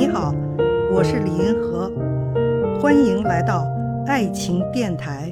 [0.00, 0.34] 你好，
[0.90, 1.92] 我是李银河，
[2.80, 3.68] 欢迎来到
[4.06, 5.30] 爱情电台。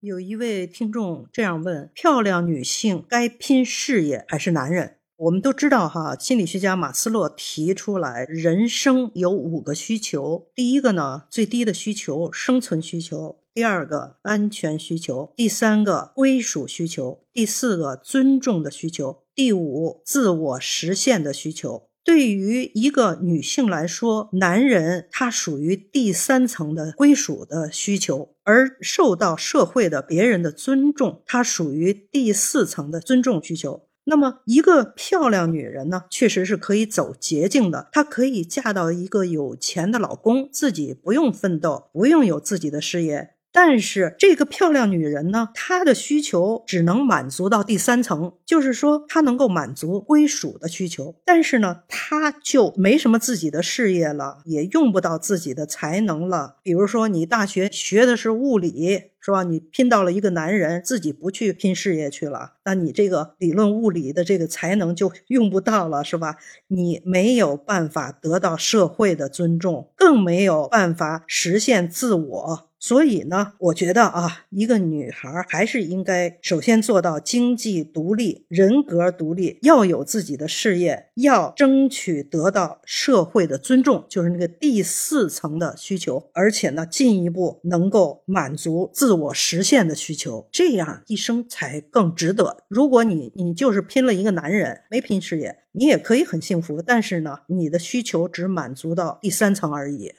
[0.00, 4.96] 有一位听众这样问：漂亮女性该拼事业还是男人？
[5.14, 10.48] 我们都知道哈，心理学家马斯洛提出来，人生有五个需求。
[10.52, 21.84] 第一个呢，最低的需求，生存需求；第二个，安全需求；第三个，归属需求；第四个，尊重的需求；第五，自我实现的需求。
[22.04, 33.88] 对于一个女性来说，男人他属于第三层的归属的需求，而受到社会的别人的尊重，他属于第四层的尊重需求。
[34.04, 37.88] 那么，一个漂亮女人呢，确实是可以走捷径的。
[37.90, 43.30] 她可以嫁到一个有钱的老公，自己不用奋斗，不用有自己的事业。
[43.56, 51.14] 但是，这个漂亮女人呢，她的需求只能满足到第三层，就是说，她能够满足归属的需求。
[51.24, 56.56] 但是呢，她就没什么自己的事业了，也用不到自己的才能了。
[56.64, 59.12] 比如说，你大学学的是物理。
[59.24, 59.42] 是吧？
[59.42, 66.36] 你拼到了一个男人，自己不去拼事业去了，那你这个理论物理的这个才能就用不到了，是吧？
[66.68, 72.68] 你没有办法得到社会的尊重，更没有办法实现自我。
[72.86, 92.64] 所以呢，我觉得啊，一个女孩还是应该首先做到经济独立、人格独立，要有自己的事业，要争取得到社会的尊重，就是那个第四层的需求，而且呢，进一步能够满足自我实现的需求，这样一生才更值得。
[92.68, 100.12] 如果你你就是拼了一个男人，没拼事业，你也可以很幸福，但是呢，你的需求只满足到第三层而已。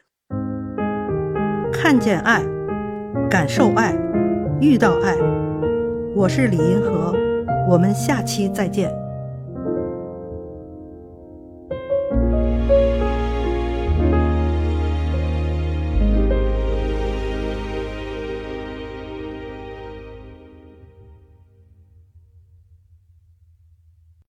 [1.71, 2.41] 看见爱，
[3.29, 3.93] 感受爱，
[4.61, 5.15] 遇到爱。
[6.15, 7.13] 我是李银河，
[7.67, 9.04] 我们下期再见。